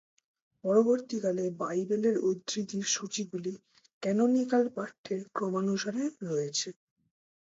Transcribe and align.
পরবর্তীকালে 0.63 1.43
বাইবেলের 1.61 2.15
উদ্ধৃতির 2.29 2.85
সূচিগুলি 2.93 3.53
ক্যানোনিকাল 4.03 4.63
পাঠ্যের 4.75 5.21
ক্রমানুসারে 5.35 6.03
রয়েছে। 6.23 6.69